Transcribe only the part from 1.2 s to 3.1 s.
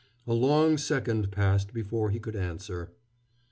passed before he could answer.